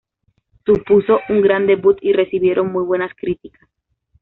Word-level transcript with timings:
Supuso 0.65 1.19
un 1.29 1.41
gran 1.43 1.67
debut 1.67 1.95
y 2.01 2.11
recibieron 2.13 2.71
muy 2.71 2.83
buenas 2.83 3.11
críticas. 3.13 3.69